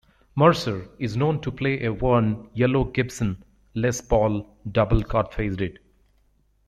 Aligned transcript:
Mercer 0.35 0.87
is 0.97 1.15
known 1.15 1.39
to 1.41 1.51
play 1.51 1.83
a 1.85 1.93
worn 1.93 2.49
yellow 2.55 2.85
Gibson 2.85 3.43
Les 3.75 4.01
Paul 4.01 4.51
Double 4.71 5.03
cut 5.03 5.31
faded. 5.31 5.77